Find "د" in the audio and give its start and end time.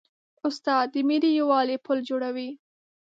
0.93-0.95